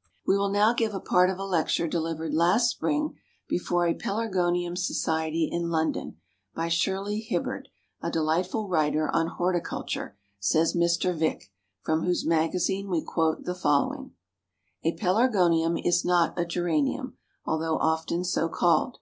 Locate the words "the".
13.44-13.54